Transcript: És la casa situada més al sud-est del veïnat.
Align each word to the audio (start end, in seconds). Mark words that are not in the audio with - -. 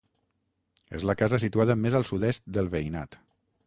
És 0.99 1.05
la 1.09 1.15
casa 1.21 1.41
situada 1.45 1.79
més 1.85 2.01
al 2.01 2.09
sud-est 2.11 2.49
del 2.59 2.77
veïnat. 2.77 3.25